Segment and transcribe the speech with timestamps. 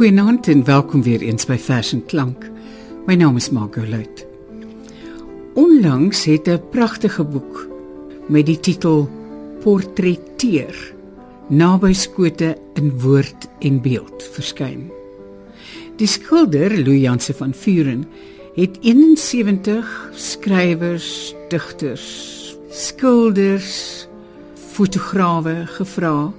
[0.00, 2.46] Goeienaand en welkom weer eens by Vers en Klank.
[3.04, 4.22] My naam is Margot Luit.
[5.60, 7.68] Onlangs het 'n pragtige boek
[8.28, 9.10] met die titel
[9.62, 10.94] Portretteer
[11.48, 14.90] naby skote in woord en beeld verskyn.
[15.96, 18.08] Die skilder Louis Janse van Vuren
[18.54, 24.08] het 71 skrywers, digters, skilders,
[24.54, 26.32] fotograwe gevra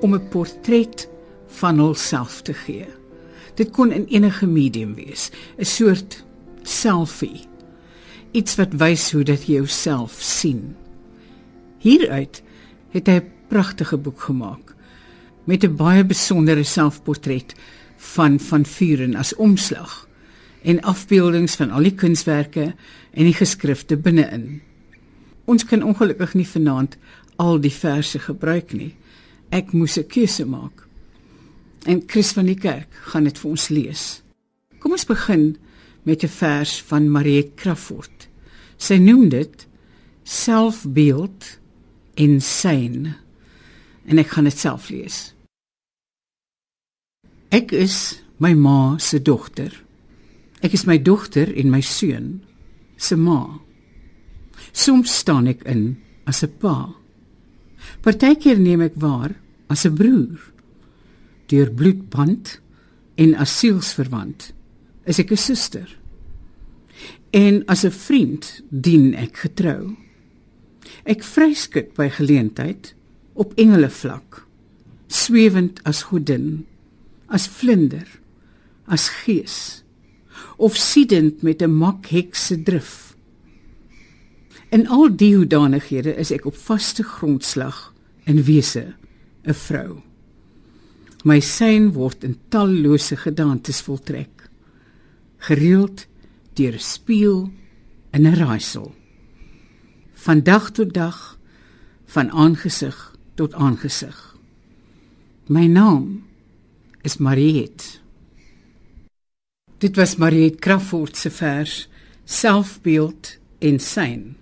[0.00, 1.09] om 'n portret
[1.60, 2.88] van hulself te gee.
[3.58, 6.24] Dit kon in enige medium wees, 'n soort
[6.62, 7.46] selfie.
[8.32, 10.76] Iets wat wys hoe dat jy jouself sien.
[11.78, 12.42] Hieruit
[12.90, 14.74] het hy 'n pragtige boek gemaak
[15.44, 17.54] met 'n baie besondere selfportret
[17.96, 20.08] van van Vuren as omslag
[20.62, 22.74] en afbeeldings van al die kunswerke
[23.10, 24.62] en die geskrifte binne-in.
[25.44, 26.96] Ons kan ongelukkig nie vanaand
[27.36, 28.94] al die verse gebruik nie.
[29.48, 30.89] Ek moes 'n keuse maak.
[31.88, 34.04] En Chris van die kerk gaan dit vir ons lees.
[34.80, 35.56] Kom ons begin
[36.04, 38.28] met 'n vers van Marie Crawford.
[38.76, 39.66] Sy noem dit
[40.22, 41.58] selfbeeld
[42.14, 43.14] in syn.
[44.04, 45.34] En ek gaan dit self lees.
[47.48, 49.84] Ek is my ma se dogter.
[50.60, 52.42] Ek is my dogter en my seun
[52.96, 53.60] se ma.
[54.72, 56.94] Soms staan ek in as 'n pa.
[58.00, 59.34] Partykeer neem ek waar
[59.68, 60.49] as 'n broer
[61.50, 62.58] deur bloedband
[63.20, 64.52] en asielsverwant
[65.04, 65.88] is ek 'n suster.
[67.30, 69.96] En as 'n vriend dien ek getrou.
[71.04, 72.94] Ek vryskut by geleentheid
[73.34, 74.46] op engele vlak,
[75.06, 76.66] swewend as godin,
[77.28, 78.06] as vlinder,
[78.86, 79.82] as gees
[80.56, 83.16] of siedend met 'n makhekse drif.
[84.70, 87.94] In al die hoedanighede is ek op vaste grondslag
[88.24, 88.94] in wese
[89.44, 90.02] 'n vrou.
[91.22, 94.48] My sein word in tallose gedagtes voltrek,
[95.44, 96.06] gereeld
[96.56, 97.52] deur 'n spieël
[98.12, 98.94] in 'n raaisel.
[100.14, 101.38] Van dag tot dag,
[102.06, 104.36] van aangesig tot aangesig.
[105.46, 106.22] My naam
[107.02, 108.00] is Mariet.
[109.78, 111.88] Dit was Mariet Crawford se vers
[112.24, 114.36] Selfbeeld en sein.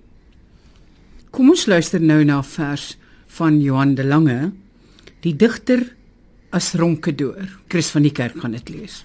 [1.31, 2.97] Kom ons luister nou na vers
[3.27, 4.53] van Johan de Lange,
[5.21, 5.97] die digter
[6.51, 7.61] as ronkedoor.
[7.69, 9.05] Chris van die kerk gaan dit lees.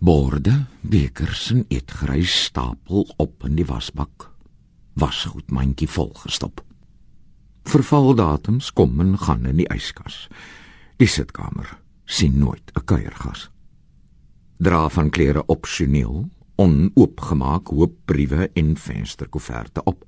[0.00, 4.30] Borde, bekers en eetgrys stapel op in die wasbak.
[5.00, 6.62] Wasgoed mandjie vol gestop.
[7.68, 10.28] Vervaldatums kom en gaan in die yskas.
[10.96, 13.50] Die sitkamer sien nooit 'n kuiergas.
[14.58, 20.04] Dra van klere opsioneel, onoopgemaak hoop briewe en vensterkoeverte op.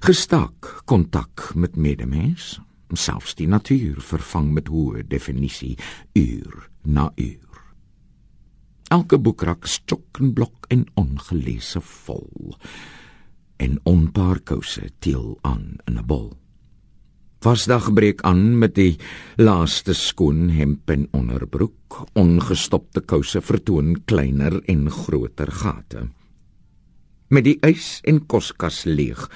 [0.00, 2.60] Gestak kontak met medemens,
[2.94, 5.74] selfs die natuur vervang met hoë definisie
[6.14, 7.60] uur na uur.
[8.94, 12.54] Elke boekrak stok en blok en ongelese vol
[13.56, 16.36] en onpaar kouse teel aan in 'n bol.
[17.40, 18.96] Vasdag breek aan met die
[19.36, 26.08] laaste skoon hemp en onderbroek, ongestopte kouse vertoon kleiner en groter gate.
[27.28, 29.30] Met die ys en koskas leeg,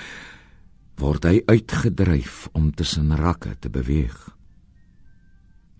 [1.01, 4.17] word hy uitgedryf om tussen rakke te beweeg.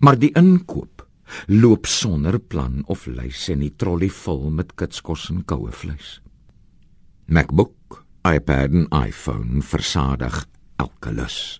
[0.01, 1.05] Maar die inkoop
[1.47, 6.19] loop sonder plan of lys en die trolly vol met kitskos en koue vleis.
[7.31, 10.43] MacBook, iPad en iPhone versadig
[10.81, 11.59] elke lus.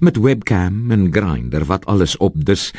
[0.00, 2.70] Met webcam en grinder wat alles opdus,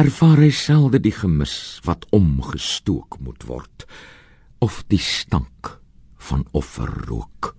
[0.00, 3.86] ervaar hy selde die gemis wat omgestook moet word
[4.64, 5.76] of die stank
[6.28, 7.54] van offerrook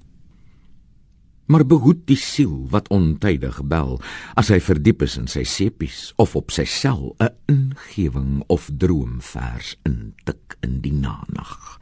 [1.49, 3.97] maar behoed die siel wat ontydig bel
[4.37, 9.75] as hy verdiep is in sy sepies of op sy sel 'n ingewing of droomvers
[9.83, 11.79] intik in die nanag.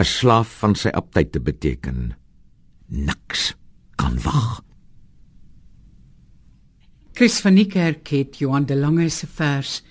[0.00, 2.16] 'n slaaf van sy aptyt te beteken
[2.88, 3.54] niks
[3.96, 4.62] kan wag.
[7.12, 9.82] Chris van die kerk het Johan de Lange se vers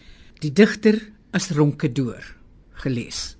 [0.41, 0.97] die digter
[1.31, 2.35] as ronkedoor
[2.83, 3.37] gelees.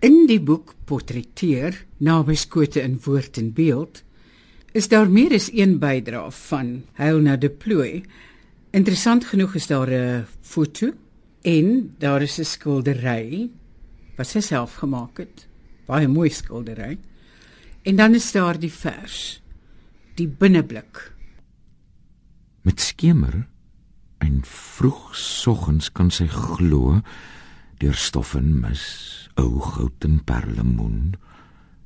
[0.00, 4.04] In die boek portretteer naby skote in woord en beeld
[4.72, 8.02] is daar meer as een bydra van Heilna de Plooi.
[8.70, 10.92] Interessant genoeg is daar 'n foto
[11.42, 13.50] en daar is 'n skildery
[14.16, 15.48] wat sy self gemaak het.
[15.86, 16.98] Baie mooi skildery.
[17.82, 19.42] En dan is daar die vers.
[20.14, 21.12] Die binneblik.
[22.62, 23.46] Met skemer
[24.18, 27.00] en vroeg soggens kan sy glo
[27.78, 28.84] deur stof en mis,
[29.34, 31.14] ou goud en perlemoen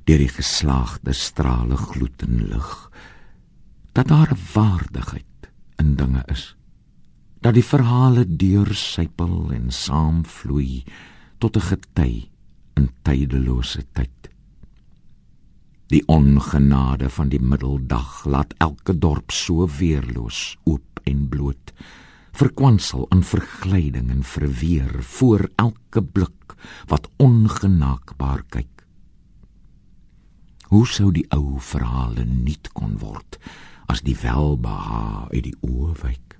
[0.03, 2.73] deur die geslaagde strale gloed en lig
[3.93, 6.55] dat daar 'n waardigheid in dinge is
[7.43, 10.83] dat die verhale deursypel en saamvloei
[11.37, 12.29] tot 'n gety
[12.79, 14.29] in tydelose tyd.
[15.87, 21.73] Die ongenade van die middeldag laat elke dorp so weerloos oop en bloot
[22.31, 26.55] verkwansel in verglyding en verweer voor elke blik
[26.87, 28.72] wat ongenaakbaar kyk.
[30.73, 33.35] Hoe sou die ou verhale nuut kon word
[33.93, 36.33] as die welbeha uit die oë wyk?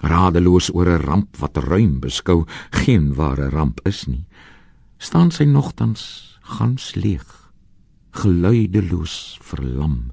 [0.00, 4.24] Radeloos oor 'n ramp wat ruim beskou geen ware ramp is nie,
[4.96, 7.28] staan sy nogtans gans leeg,
[8.16, 10.10] geluideloos verlam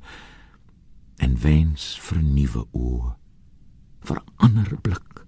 [1.23, 3.15] en wens vir 'n nuwe oë
[4.03, 5.23] vir ander blik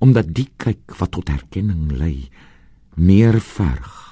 [0.00, 2.28] omdat die kyk wat tot erkenning lei
[2.94, 4.05] meer verg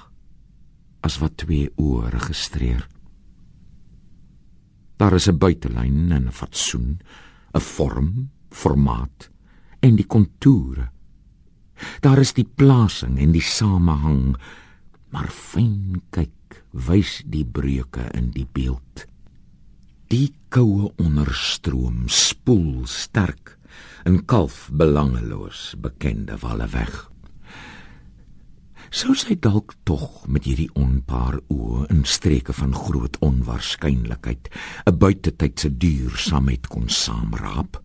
[1.04, 2.86] as wat twee oë registreer.
[4.96, 7.00] Daar is 'n buitelyn en 'n fatsoen
[7.54, 9.30] 'n vorm formaat
[9.80, 10.90] en die kontoure.
[12.00, 14.36] Daar is die plasing en die samehang
[15.10, 19.06] maar fyn kyk wys die breuke in die beeld.
[20.08, 23.58] Die koue onderstroom spoel sterk
[24.04, 27.13] in kalf belangeloos bekende walle weg.
[28.94, 34.46] Sou sy dalk tog met hierdie onpaar oë in streke van groot onwaarskynlikheid
[34.86, 37.80] 'n buitetydse duursaamheid kon saamraap?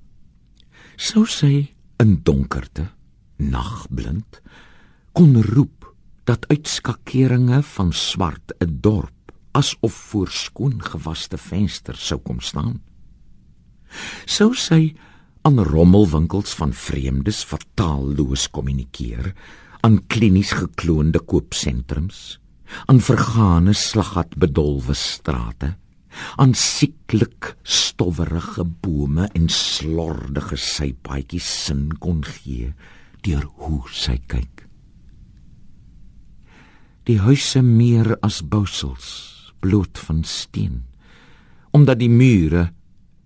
[0.98, 2.92] Sou sy in donkerte,
[3.38, 4.42] nagblind,
[5.18, 5.88] kon roep
[6.30, 12.82] dat uitskakeringe van swart 'n dorp asof voor skoon gewaste vensters sou kom staan?
[14.26, 14.94] Sou sy
[15.42, 19.34] aan rommelwinkels van vreemdes wat taalloos kommunikeer,
[19.86, 22.40] aan klinies gekloonde koopsentrums,
[22.86, 25.74] aan vergane slaggat bedolwe strate,
[26.42, 32.74] aan sieklik stowwerige bome en slordige sypaadjies sin kon gee
[33.24, 34.66] deur hoe sy kyk.
[37.08, 39.08] Die huise meer as bousels,
[39.62, 40.84] bloot van steen,
[41.74, 42.70] omdat die mure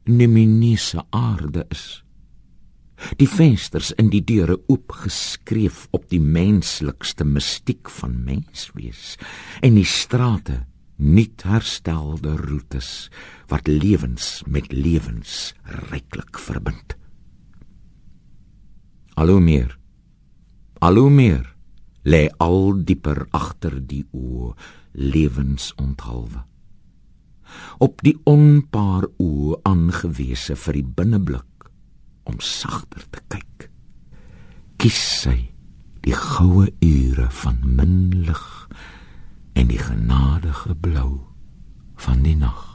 [0.07, 2.02] neminese aarde is
[3.19, 9.15] die vensters in die deure oopgeskreef op die menslikste mistiek van menswees
[9.61, 10.63] en die strate
[11.03, 13.09] nuut herstelde roetes
[13.51, 15.53] wat lewens met lewens
[15.91, 16.95] ryklik verbind.
[19.19, 19.77] Alho meer
[20.83, 21.45] alho meer
[22.03, 24.53] lê al dieper agter die oë
[24.93, 26.43] lewensonthulwe
[27.85, 31.45] op die onpaar oë aangewese vir die binneblik
[32.23, 33.69] om sagter te kyk.
[34.77, 35.37] Kies sy
[36.03, 38.45] die goue ure van min lig
[39.55, 41.21] en die genadige blou
[41.95, 42.72] van die nag.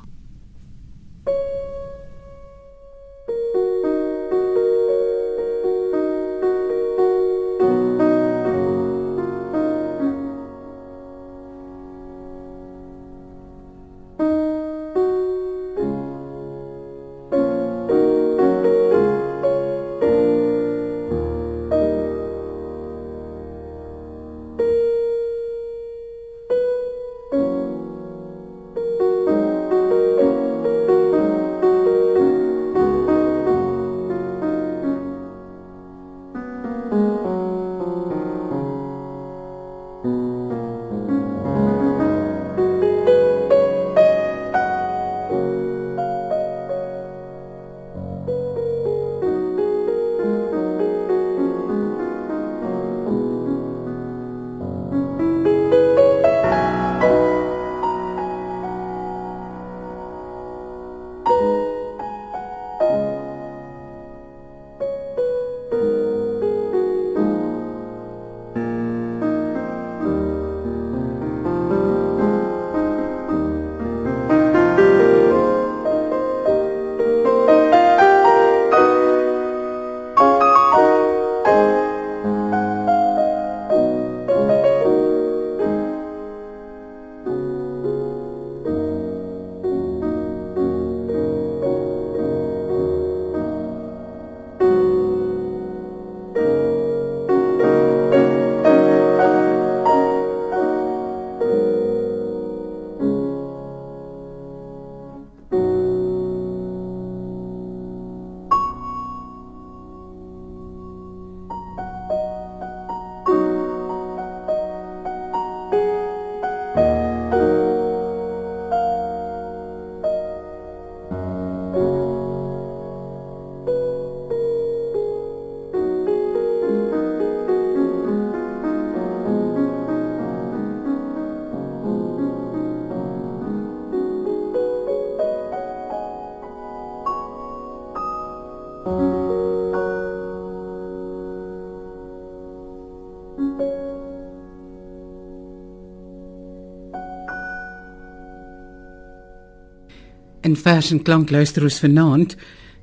[150.48, 152.30] In vers en klank luister ons vanaand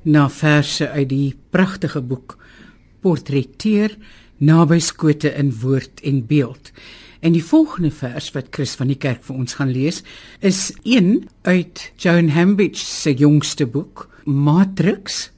[0.06, 2.36] na verse uit die pragtige boek
[3.02, 3.96] Portretteer
[4.38, 6.70] naby skote in woord en beeld.
[7.26, 10.04] En die volgende vers wat Chris van die kerk vir ons gaan lees,
[10.46, 15.32] is een uit Joan Hambidge se jongste boek, Matrix,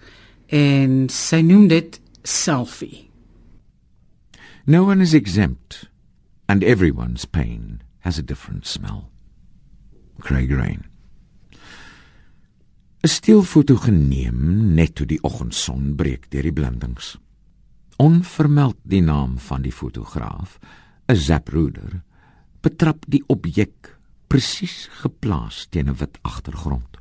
[0.53, 1.97] en sy noem dit
[2.29, 3.07] Selfie.
[4.67, 5.87] No one is exempt,
[6.45, 9.09] and everyone's pain has a different smell.
[10.21, 10.85] Craig Rain.
[12.99, 17.15] 'n Stilfoto geneem net toe die oggendson breek deur die blindings.
[18.03, 20.59] Onvermeld die naam van die fotograaf
[21.07, 22.03] 'n Zapruder
[22.61, 26.99] betrap die objek presies geplaas teen 'n wit agtergrond.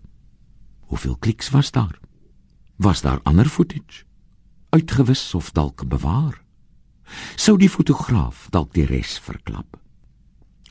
[0.89, 1.99] Hoeveel kliks was daar?
[2.77, 4.05] Was daar ander footage?
[4.69, 6.43] Uitgewis of dalk bewaar?
[7.35, 9.81] Sou die fotograaf dalk die res verklap?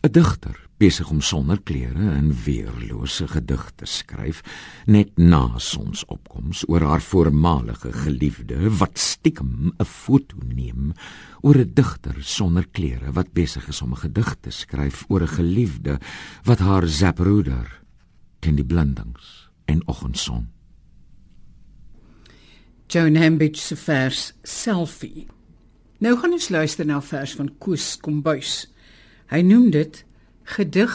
[0.02, 4.42] 'n Digter besig om sonder klere en weerlose gedigte skryf
[4.87, 10.92] net na sonsopkoms oor haar voormalige geliefde wat stiekem 'n foto neem
[11.40, 15.37] oor 'n digter sonder klere wat besig is om 'n gedig te skryf oor 'n
[15.38, 15.99] geliefde
[16.45, 17.83] wat haar zaproeder
[18.40, 20.49] teen die blindings en oggendson
[22.88, 25.26] Joan Hambidge se vers Selfie.
[25.99, 28.71] Nou gaan ons luister na 'n vers van Koos Kombuis.
[29.26, 30.05] Hy noem dit
[30.46, 30.94] gedig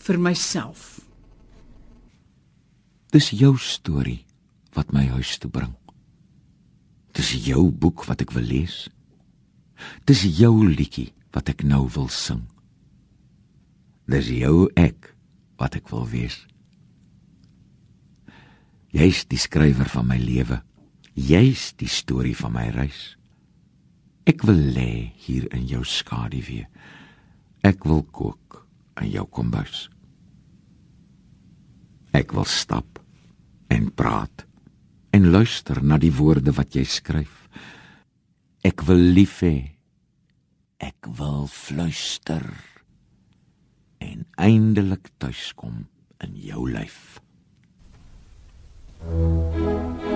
[0.00, 1.00] vir myself.
[3.12, 4.24] Dis jou storie
[4.74, 5.74] wat my huis toe bring.
[7.12, 8.86] Dis jou boek wat ek wil lees.
[10.08, 12.46] Dis jou liedjie wat ek nou wil sing.
[14.10, 15.12] Dis jou ek
[15.60, 16.38] wat ek wil wees.
[18.90, 20.62] Jy's die skrywer van my lewe.
[21.14, 23.14] Jy's die storie van my reis.
[24.26, 26.66] Ek wil lê hier in jou skaduwee.
[27.66, 28.49] Ek wil kook
[29.00, 29.88] in jou kombuis.
[32.16, 32.98] Ek wil stap
[33.70, 34.46] en praat
[35.14, 37.46] en luister na die woorde wat jy skryf.
[38.66, 39.56] Ek wil lief hê.
[40.80, 42.44] Ek wil fluister
[44.00, 45.84] en eindelik tuiskom
[46.24, 47.20] in jou lyf.
[49.00, 50.09] Thank you.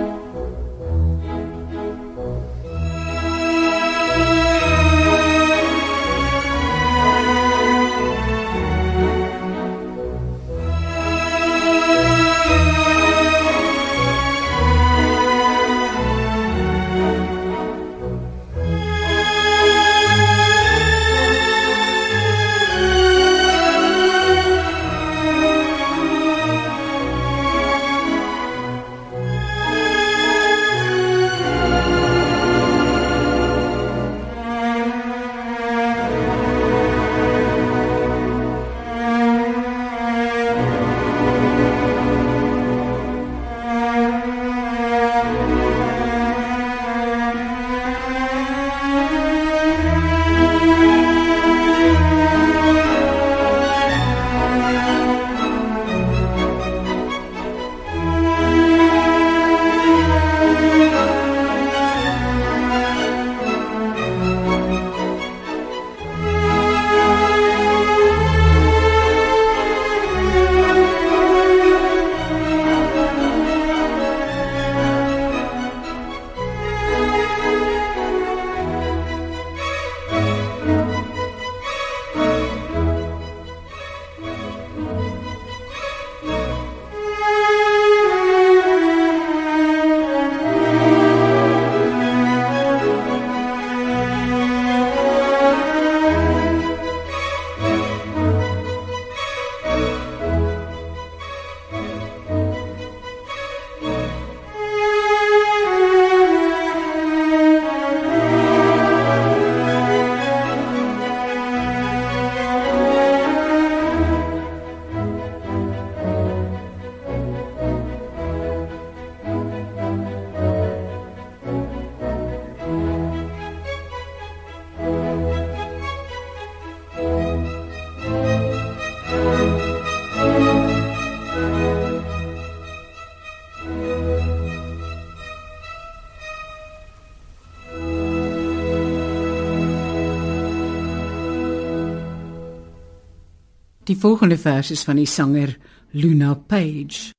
[143.95, 145.53] Die volgende vers is van die sanger
[145.95, 147.13] Luna Page.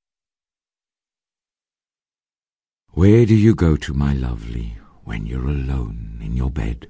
[2.92, 6.90] Where do you go to my lovely when you're alone in your bed?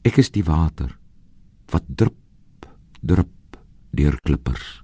[0.00, 0.96] Ek is die water
[1.68, 2.16] wat drup
[3.04, 3.60] drup
[3.92, 4.80] deur klippers.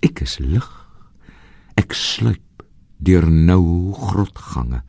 [0.00, 0.72] Ek is lig.
[1.76, 2.64] Ek sluip
[2.96, 4.80] deur nou grotgange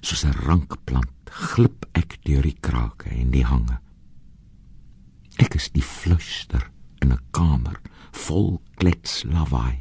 [0.00, 3.82] soos 'n rankplant glip ek deur die krake en die hange.
[5.40, 6.70] Ek is die fluister
[7.00, 7.80] in 'n kamer
[8.12, 9.78] vol klets lawaai.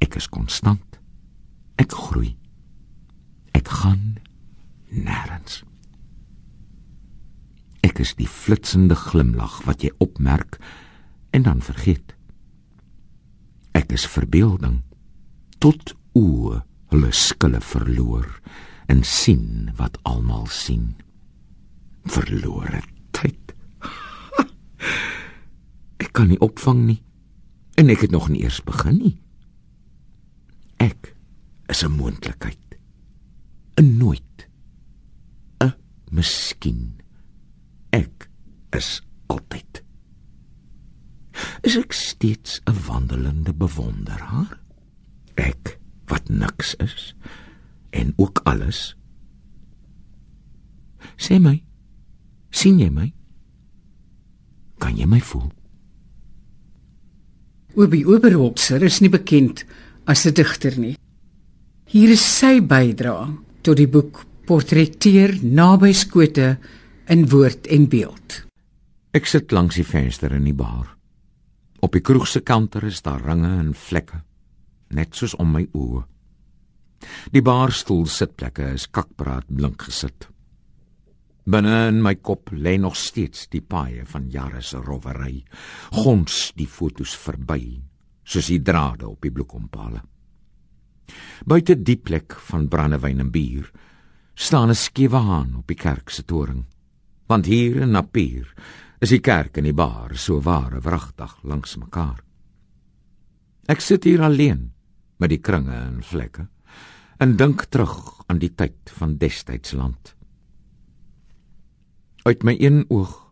[0.00, 0.98] Ek is konstant.
[1.76, 2.36] Ek groei.
[3.52, 4.18] Ek gaan
[4.90, 5.62] nêrens.
[7.82, 10.58] Ek is die flitsende glimlag wat jy opmerk
[11.30, 12.14] en dan vergeet.
[13.72, 14.82] Ek is verbeelding
[15.58, 18.28] tot oë hulle skille verloor
[18.88, 20.94] en sien wat almal sien.
[22.08, 22.82] Verlore
[23.12, 23.54] tyd.
[25.98, 27.00] Ek kan nie opvang nie
[27.78, 29.16] en ek het nog nie eers begin nie.
[30.78, 31.14] Ek
[31.68, 32.78] is 'n moontlikheid.
[33.78, 34.48] 'n nooit.
[35.60, 35.74] 'n
[36.10, 37.00] miskien.
[37.90, 38.30] Ek
[38.70, 39.82] is altyd.
[41.62, 44.60] Is ek steeds 'n wandelende bewonderaar?
[45.34, 47.14] Ek wat niks is
[47.90, 48.96] en ook alles.
[51.16, 51.62] Sê my,
[52.50, 53.12] sien jy my?
[54.78, 55.57] Kan jy my voel?
[57.76, 59.64] Obi Oberholzer is nie bekend
[60.06, 60.96] as 'n digter nie.
[61.86, 66.58] Hier is sy bydrae tot die boek Portretteer naby skote
[67.08, 68.46] in woord en beeld.
[69.12, 70.96] Ek sit langs die venster in die bar.
[71.80, 74.22] Op die kroeg se kanter is daar ringe en vlekke,
[74.90, 76.04] net soos om my oë.
[77.32, 80.28] Die barstoel sitplekke is kakpraat blink gesit.
[81.48, 85.38] Binne in my kop lê nog steeds die paaie van jare se rowery.
[85.96, 87.78] Gons die fotos verby,
[88.20, 90.02] soos die drade op die bloekompale.
[91.48, 93.70] Buite die plek van brandewyn en bier
[94.34, 96.66] staan 'n skewe haan op die kerk se toring.
[97.26, 98.52] Want hier in Napier
[99.00, 102.20] is die kerk en die bar so ware wragtig langs mekaar.
[103.68, 104.72] Ek sit hier alleen
[105.18, 106.48] met die kringe en vlekke
[107.18, 110.17] en dink terug aan die tyd van destyds land.
[112.22, 113.28] Uit my een oog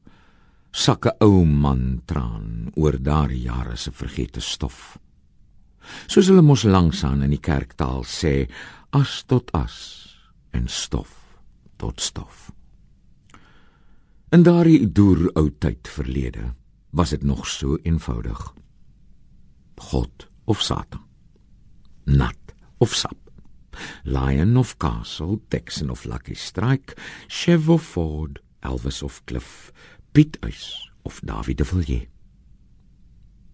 [0.71, 4.99] sak 'n ou man traan oor daardie jare se vergete stof.
[6.07, 8.49] Soos hulle mos langsaan in die kerktaal sê,
[8.91, 9.77] as tot as
[10.51, 11.41] en stof
[11.77, 12.53] tot stof.
[14.31, 16.55] In daardie deur ou tyd verlede
[16.91, 18.55] was dit nog so eenvoudig.
[19.77, 21.05] God of Satan.
[22.05, 23.17] Nat of sap.
[24.05, 26.97] Lion of Castle, Texan of Lucky Strike,
[27.29, 29.73] Chev of Ford, Elvis of Cliff,
[30.13, 32.09] Piet Uys of David de Villiers.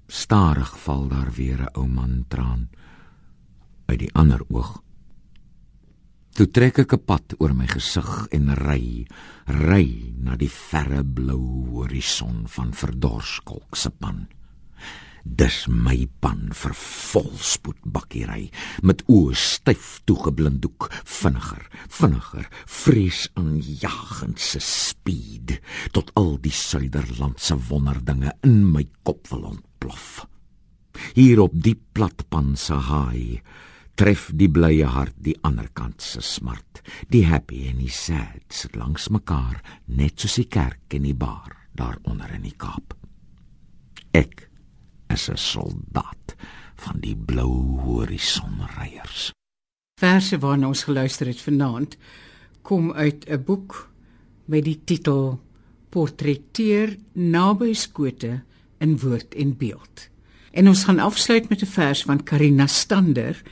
[0.06, 2.68] Stadig val daar weer 'n ou man traan
[3.86, 4.82] uit die ander oog.
[6.32, 9.06] Toe trek ek 'n pad oor my gesig en ry,
[9.46, 14.28] ry na die verre blou horison van Verdorskolk se pan.
[15.22, 18.48] Dis my pan vir volspoed bakkiery
[18.82, 25.56] met oë styf toegeblindoek vinniger vinniger vrees aanjagend se speed
[25.94, 30.24] tot al die suiderlandse wonderdinge in my kop wil ontplof.
[31.14, 33.38] Hier op die plat pan se haai
[33.94, 36.82] tref die blye hart die ander kant se smart
[37.14, 41.68] die happy en die sad sit langs mekaar net soos die kerk en die bar
[41.78, 42.96] daaronder in die Kaap.
[44.12, 44.51] Ek
[45.12, 46.34] is 'n soldaat
[46.76, 49.32] van die blou horisonryers.
[50.00, 51.96] Verse waarna ons geluister het vanaand
[52.62, 53.90] kom uit 'n boek
[54.44, 55.40] met die titel
[55.88, 58.42] Portretteer naby skote
[58.78, 60.08] in woord en beeld.
[60.50, 63.42] En ons gaan afsluit met 'n vers van Karina Stander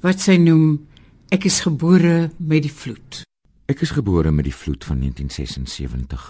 [0.00, 0.86] wat sy noem
[1.28, 3.22] Ek is gebore met die vloed.
[3.68, 6.22] Ek is gebore met die vloed van 1976.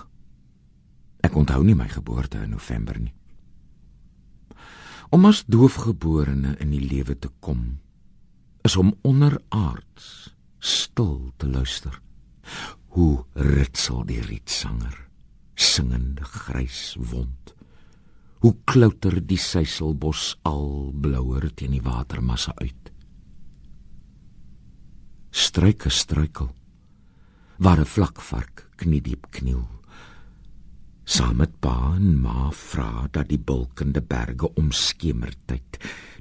[1.23, 3.13] Ek onthou nie my geboorte in November nie.
[5.11, 7.79] Om as doofgeborene in die lewe te kom
[8.67, 11.95] is om onderaards stil te luister.
[12.93, 15.07] Hoe ritsel die rietsanger
[15.55, 17.55] singende grys wond.
[18.45, 22.93] Hoe klouter die seiselbos al blouer teen die watermassa uit.
[25.31, 26.53] Struike struikel
[27.59, 29.67] waar 'n vlakvark kniediep kniel
[31.09, 35.79] saam met pa en ma vra dat die bulkende berge omskemertyd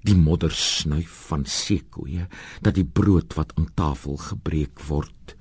[0.07, 2.27] die modder snuif van seekoeie
[2.63, 5.35] dat die brood wat aan tafel gebreek word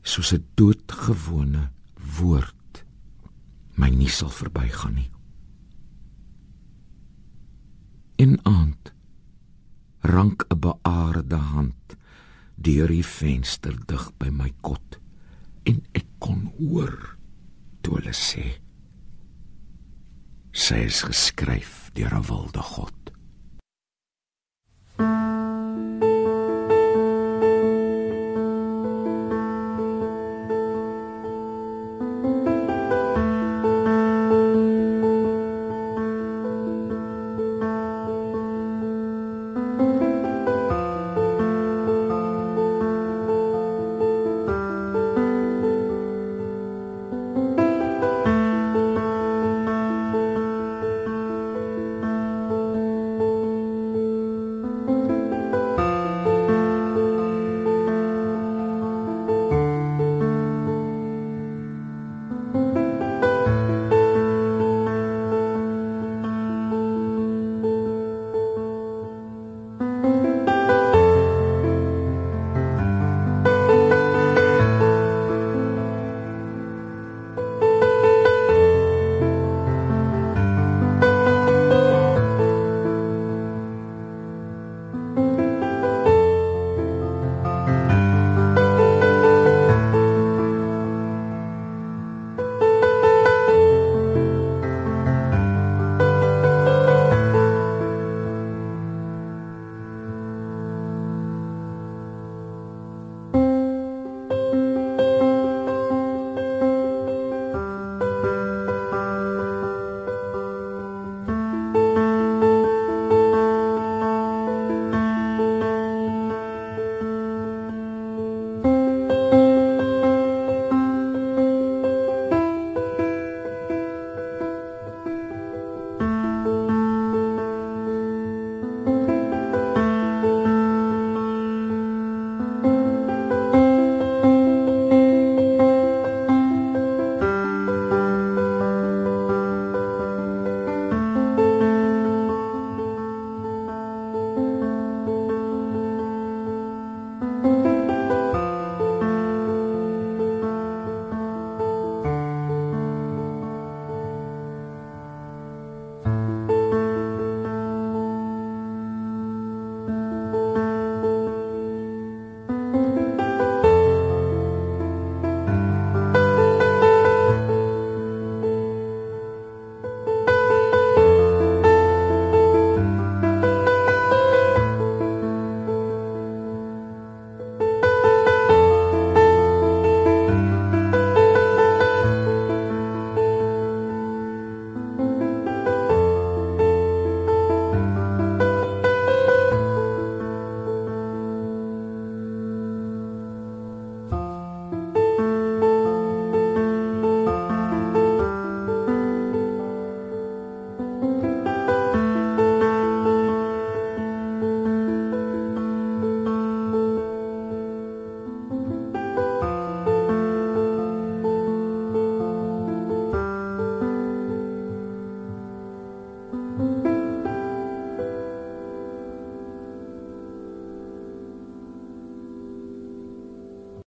[0.00, 1.68] soos 'n doodgewone
[2.16, 2.84] woord
[3.76, 5.10] my nie sal verbygaan nie.
[8.16, 8.92] In aand
[10.00, 11.96] rank 'n beaarde hand
[12.56, 15.00] deur die venster dig by my kot
[15.64, 17.19] en ek kon hoor
[17.82, 18.46] toe hulle sê
[20.52, 22.99] sy is geskryf deur 'n wilde god